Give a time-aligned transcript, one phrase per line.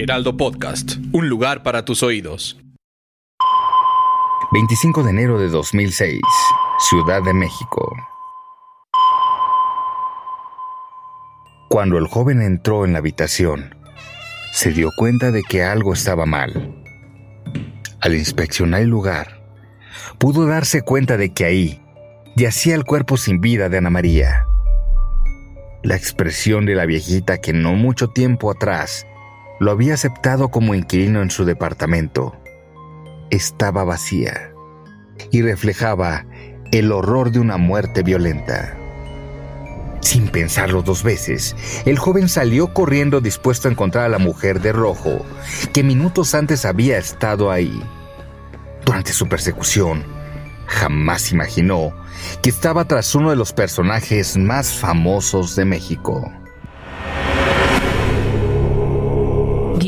[0.00, 2.56] Heraldo Podcast, un lugar para tus oídos.
[4.52, 6.20] 25 de enero de 2006,
[6.78, 7.96] Ciudad de México.
[11.68, 13.74] Cuando el joven entró en la habitación,
[14.52, 16.84] se dio cuenta de que algo estaba mal.
[18.00, 19.42] Al inspeccionar el lugar,
[20.18, 21.82] pudo darse cuenta de que ahí
[22.36, 24.46] yacía el cuerpo sin vida de Ana María.
[25.82, 29.04] La expresión de la viejita que no mucho tiempo atrás
[29.60, 32.34] lo había aceptado como inquilino en su departamento
[33.30, 34.52] estaba vacía
[35.30, 36.26] y reflejaba
[36.72, 38.74] el horror de una muerte violenta.
[40.00, 44.72] Sin pensarlo dos veces, el joven salió corriendo dispuesto a encontrar a la mujer de
[44.72, 45.24] rojo,
[45.72, 47.82] que minutos antes había estado ahí.
[48.84, 50.04] Durante su persecución,
[50.66, 51.92] jamás imaginó
[52.42, 56.32] que estaba tras uno de los personajes más famosos de México.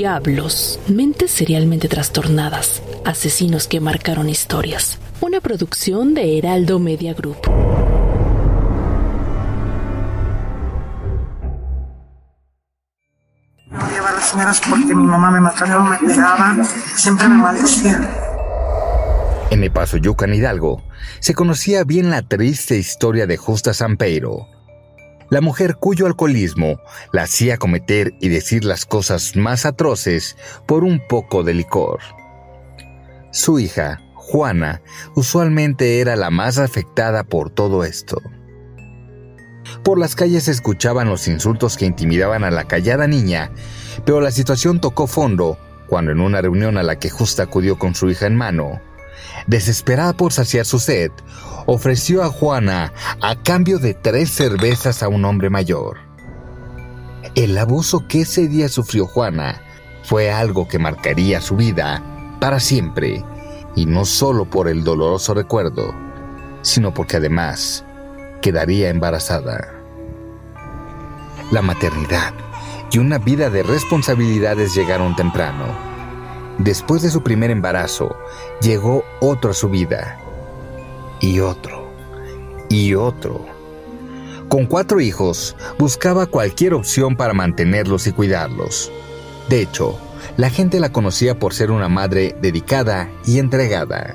[0.00, 4.98] Diablos, mentes serialmente trastornadas, asesinos que marcaron historias.
[5.20, 7.36] Una producción de Heraldo Media Group.
[13.66, 16.64] No llevar a las señoras porque mi mamá me maltrataba, me pegaba,
[16.96, 18.00] siempre me maldecía.
[19.50, 20.82] En el Paso Yucan Hidalgo
[21.18, 24.46] se conocía bien la triste historia de Justa Sampeiro,
[25.30, 26.80] la mujer cuyo alcoholismo
[27.12, 32.00] la hacía cometer y decir las cosas más atroces por un poco de licor.
[33.32, 34.82] Su hija, Juana,
[35.14, 38.20] usualmente era la más afectada por todo esto.
[39.84, 43.52] Por las calles se escuchaban los insultos que intimidaban a la callada niña,
[44.04, 47.94] pero la situación tocó fondo cuando en una reunión a la que Justa acudió con
[47.94, 48.80] su hija en mano,
[49.46, 51.10] desesperada por saciar su sed,
[51.66, 55.98] ofreció a Juana a cambio de tres cervezas a un hombre mayor.
[57.34, 59.60] El abuso que ese día sufrió Juana
[60.02, 62.02] fue algo que marcaría su vida
[62.40, 63.24] para siempre,
[63.76, 65.94] y no solo por el doloroso recuerdo,
[66.62, 67.84] sino porque además
[68.42, 69.74] quedaría embarazada.
[71.52, 72.32] La maternidad
[72.90, 75.89] y una vida de responsabilidades llegaron temprano.
[76.60, 78.14] Después de su primer embarazo,
[78.60, 80.20] llegó otro a su vida.
[81.18, 81.90] Y otro.
[82.68, 83.46] Y otro.
[84.50, 88.92] Con cuatro hijos, buscaba cualquier opción para mantenerlos y cuidarlos.
[89.48, 89.98] De hecho,
[90.36, 94.14] la gente la conocía por ser una madre dedicada y entregada.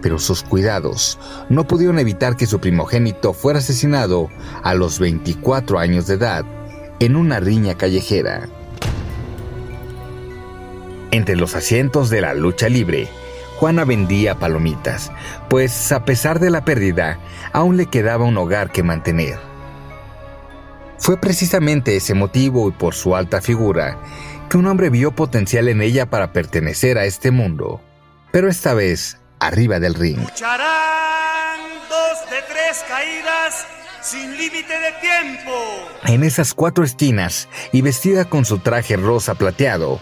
[0.00, 1.18] Pero sus cuidados
[1.50, 4.30] no pudieron evitar que su primogénito fuera asesinado
[4.62, 6.46] a los 24 años de edad
[6.98, 8.48] en una riña callejera.
[11.12, 13.06] Entre los asientos de la lucha libre,
[13.58, 15.12] Juana vendía palomitas,
[15.50, 17.18] pues a pesar de la pérdida,
[17.52, 19.38] aún le quedaba un hogar que mantener.
[20.98, 23.98] Fue precisamente ese motivo y por su alta figura
[24.48, 27.82] que un hombre vio potencial en ella para pertenecer a este mundo,
[28.30, 30.18] pero esta vez arriba del ring.
[30.18, 33.66] Lucharán dos de tres caídas
[34.00, 35.52] sin límite de tiempo.
[36.06, 40.00] En esas cuatro esquinas y vestida con su traje rosa plateado,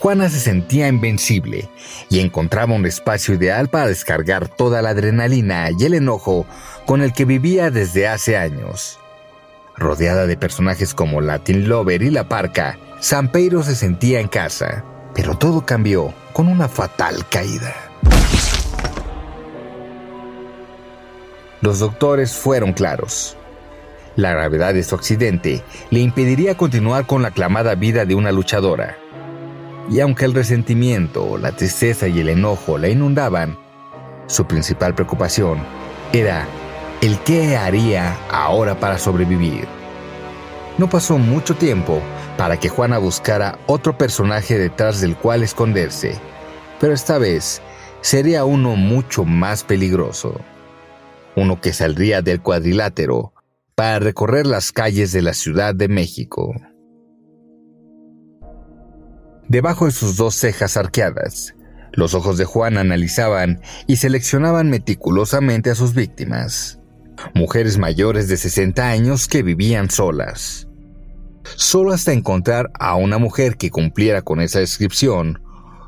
[0.00, 1.68] Juana se sentía invencible
[2.08, 6.46] y encontraba un espacio ideal para descargar toda la adrenalina y el enojo
[6.86, 8.98] con el que vivía desde hace años.
[9.76, 15.36] Rodeada de personajes como Latin Lover y La Parca, Sampeiro se sentía en casa, pero
[15.36, 17.74] todo cambió con una fatal caída.
[21.60, 23.36] Los doctores fueron claros.
[24.16, 28.96] La gravedad de su accidente le impediría continuar con la aclamada vida de una luchadora.
[29.90, 33.58] Y aunque el resentimiento, la tristeza y el enojo la inundaban,
[34.28, 35.58] su principal preocupación
[36.12, 36.46] era
[37.00, 39.66] el qué haría ahora para sobrevivir.
[40.78, 42.00] No pasó mucho tiempo
[42.38, 46.14] para que Juana buscara otro personaje detrás del cual esconderse,
[46.78, 47.60] pero esta vez
[48.00, 50.40] sería uno mucho más peligroso.
[51.34, 53.32] Uno que saldría del cuadrilátero
[53.74, 56.54] para recorrer las calles de la Ciudad de México.
[59.50, 61.56] Debajo de sus dos cejas arqueadas,
[61.92, 66.78] los ojos de Juan analizaban y seleccionaban meticulosamente a sus víctimas.
[67.34, 70.68] mujeres mayores de 60 años que vivían solas.
[71.42, 75.42] Solo hasta encontrar a una mujer que cumpliera con esa descripción,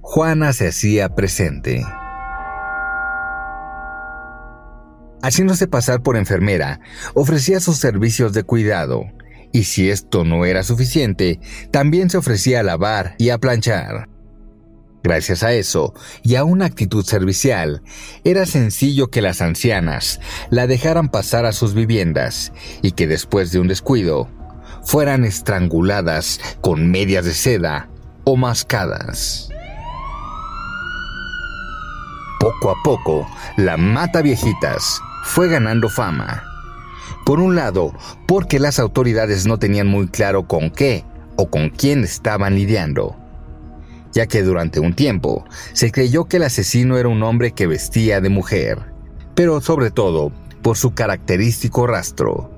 [0.00, 1.86] Juana se hacía presente.
[5.22, 6.80] Haciéndose pasar por enfermera,
[7.14, 9.04] ofrecía sus servicios de cuidado,
[9.54, 11.38] y si esto no era suficiente,
[11.70, 14.08] también se ofrecía a lavar y a planchar.
[15.04, 17.82] Gracias a eso y a una actitud servicial,
[18.24, 20.18] era sencillo que las ancianas
[20.50, 22.52] la dejaran pasar a sus viviendas
[22.82, 24.28] y que después de un descuido
[24.82, 27.88] fueran estranguladas con medias de seda
[28.24, 29.50] o mascadas.
[32.40, 36.53] Poco a poco, la mata viejitas fue ganando fama.
[37.24, 37.92] Por un lado,
[38.26, 41.04] porque las autoridades no tenían muy claro con qué
[41.36, 43.16] o con quién estaban lidiando
[44.14, 48.20] ya que durante un tiempo se creyó que el asesino era un hombre que vestía
[48.20, 48.78] de mujer,
[49.34, 52.50] pero sobre todo por su característico rastro.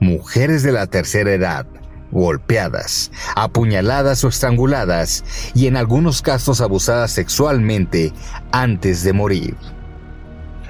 [0.00, 1.66] Mujeres de la tercera edad,
[2.10, 5.24] golpeadas, apuñaladas o estranguladas
[5.54, 8.12] y en algunos casos abusadas sexualmente
[8.50, 9.56] antes de morir.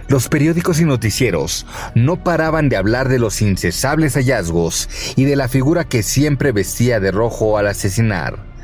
[0.08, 5.48] Los periódicos y noticieros no paraban de hablar de los incesables hallazgos y de la
[5.48, 8.56] figura que siempre vestía de rojo al asesinar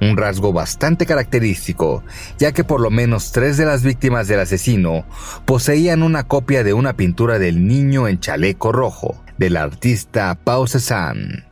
[0.00, 2.04] un rasgo bastante característico,
[2.38, 5.06] ya que por lo menos tres de las víctimas del asesino
[5.44, 11.44] poseían una copia de una pintura del niño en chaleco rojo, del artista Pau Cézanne.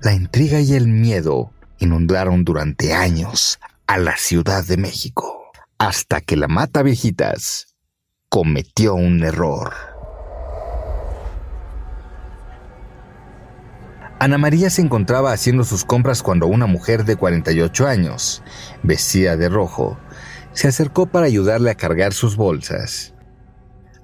[0.00, 6.36] La intriga y el miedo inundaron durante años a la Ciudad de México, hasta que
[6.36, 7.67] la Mata Viejitas
[8.30, 9.72] cometió un error.
[14.20, 18.42] Ana María se encontraba haciendo sus compras cuando una mujer de 48 años,
[18.82, 19.98] vestida de rojo,
[20.52, 23.14] se acercó para ayudarle a cargar sus bolsas.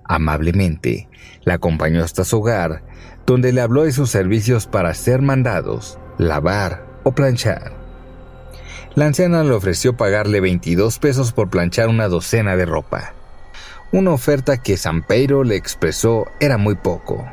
[0.05, 1.09] Amablemente,
[1.43, 2.83] la acompañó hasta su hogar,
[3.27, 7.73] donde le habló de sus servicios para hacer mandados, lavar o planchar.
[8.95, 13.15] La anciana le ofreció pagarle 22 pesos por planchar una docena de ropa,
[13.95, 14.77] una oferta que
[15.07, 17.25] Pedro le expresó era muy poco.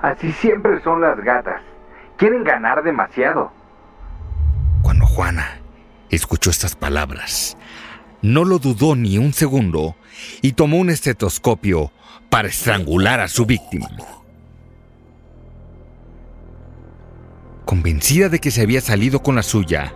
[0.00, 1.60] Así siempre son las gatas.
[2.16, 3.52] Quieren ganar demasiado.
[4.80, 5.60] Cuando Juana
[6.08, 7.58] escuchó estas palabras,
[8.22, 9.96] no lo dudó ni un segundo
[10.40, 11.92] y tomó un estetoscopio
[12.30, 13.90] para estrangular a su víctima.
[17.66, 19.92] Convencida de que se había salido con la suya,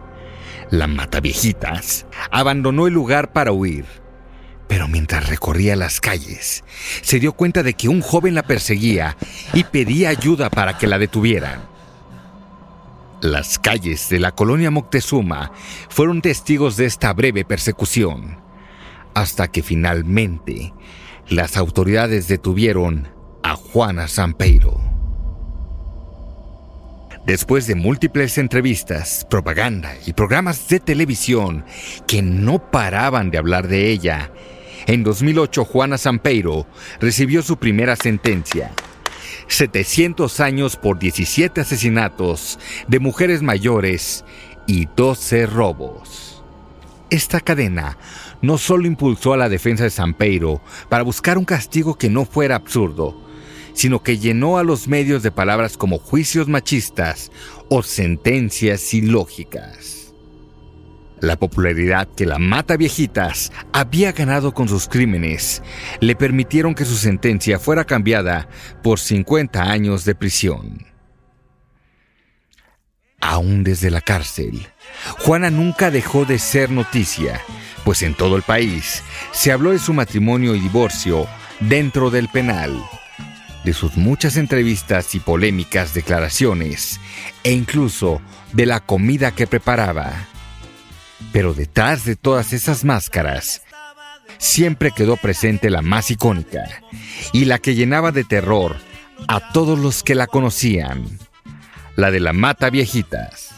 [0.69, 3.87] la mataviejitas abandonó el lugar para huir
[4.69, 6.63] pero mientras recorría las calles,
[7.03, 9.17] se dio cuenta de que un joven la perseguía
[9.55, 11.63] y pedía ayuda para que la detuvieran.
[13.21, 15.51] Las calles de la colonia Moctezuma
[15.89, 18.39] fueron testigos de esta breve persecución,
[19.15, 20.73] hasta que finalmente
[21.29, 23.09] las autoridades detuvieron
[23.43, 24.81] a Juana Sampeiro.
[27.27, 31.65] Después de múltiples entrevistas, propaganda y programas de televisión
[32.07, 34.31] que no paraban de hablar de ella,
[34.87, 36.67] en 2008, Juana Sampeiro
[37.01, 38.73] recibió su primera sentencia.
[39.49, 44.25] 700 años por 17 asesinatos de mujeres mayores
[44.67, 46.43] y 12 robos.
[47.11, 47.97] Esta cadena
[48.43, 50.61] no solo impulsó a la defensa de Sampeiro
[50.91, 53.19] para buscar un castigo que no fuera absurdo,
[53.73, 57.33] sino que llenó a los medios de palabras como juicios machistas
[57.71, 60.08] o sentencias ilógicas.
[61.21, 65.63] La popularidad que la Mata Viejitas había ganado con sus crímenes
[66.01, 68.49] le permitieron que su sentencia fuera cambiada
[68.83, 70.87] por 50 años de prisión.
[73.21, 74.69] Aún desde la cárcel,
[75.19, 77.41] Juana nunca dejó de ser noticia,
[77.85, 81.27] pues en todo el país se habló de su matrimonio y divorcio
[81.59, 82.81] dentro del penal,
[83.65, 87.01] de sus muchas entrevistas y polémicas declaraciones,
[87.43, 88.23] e incluso
[88.53, 90.29] de la comida que preparaba.
[91.33, 93.63] Pero detrás de todas esas máscaras,
[94.39, 96.65] siempre quedó presente la más icónica
[97.33, 98.77] y la que llenaba de terror
[99.27, 101.05] a todos los que la conocían,
[101.97, 103.51] la de la Mata Viejitas.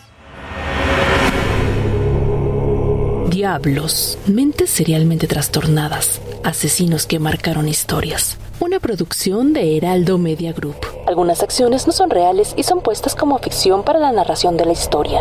[3.29, 8.39] Diablos, mentes serialmente trastornadas, asesinos que marcaron historias.
[8.59, 10.77] Una producción de Heraldo Media Group.
[11.07, 14.73] Algunas acciones no son reales y son puestas como ficción para la narración de la
[14.73, 15.21] historia.